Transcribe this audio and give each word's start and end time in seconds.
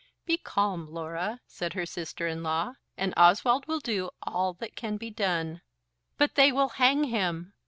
"Be 0.25 0.35
calm, 0.39 0.87
Laura," 0.87 1.41
said 1.45 1.73
her 1.73 1.85
sister 1.85 2.25
in 2.25 2.41
law, 2.41 2.73
"and 2.97 3.13
Oswald 3.15 3.67
will 3.67 3.79
do 3.79 4.09
all 4.23 4.53
that 4.55 4.75
can 4.75 4.97
be 4.97 5.11
done." 5.11 5.61
"But 6.17 6.33
they 6.33 6.51
will 6.51 6.69
hang 6.69 7.03
him." 7.03 7.53